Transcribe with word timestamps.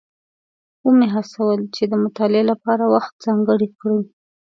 ومې 0.85 1.07
هڅول 1.15 1.59
چې 1.75 1.83
د 1.91 1.93
مطالعې 2.03 2.43
لپاره 2.51 2.83
وخت 2.93 3.13
ځانګړی 3.25 3.67
کړي. 3.79 3.99